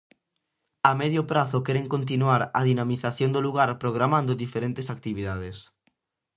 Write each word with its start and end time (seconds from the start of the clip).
A 0.89 0.91
medio 1.01 1.21
prazo 1.31 1.63
queren 1.65 1.87
continuar 1.95 2.41
a 2.59 2.61
dinamización 2.69 3.29
do 3.33 3.41
lugar 3.47 3.69
programando 3.83 4.39
diferentes 4.43 4.87
actividades. 4.95 5.57